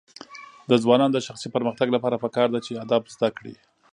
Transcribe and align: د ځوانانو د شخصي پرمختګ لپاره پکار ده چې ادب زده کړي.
د 0.69 0.71
ځوانانو 0.83 1.13
د 1.15 1.19
شخصي 1.27 1.47
پرمختګ 1.55 1.87
لپاره 1.95 2.21
پکار 2.23 2.47
ده 2.53 2.59
چې 2.65 2.81
ادب 2.83 3.03
زده 3.15 3.29
کړي. 3.37 3.55